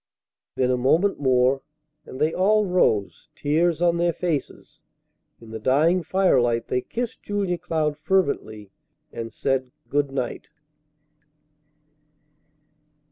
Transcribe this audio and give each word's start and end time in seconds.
Then 0.55 0.71
a 0.71 0.77
moment 0.77 1.19
more, 1.19 1.61
and 2.07 2.19
they 2.19 2.33
all 2.33 2.65
rose, 2.65 3.29
tears 3.35 3.83
on 3.83 3.97
their 3.97 4.13
faces. 4.13 4.81
In 5.39 5.51
the 5.51 5.59
dying 5.59 6.01
firelight 6.01 6.69
they 6.69 6.81
kissed 6.81 7.21
Julia 7.21 7.59
Cloud 7.59 7.99
fervently, 7.99 8.71
and 9.13 9.31
said 9.31 9.71
good 9.89 10.11
night. 10.11 10.49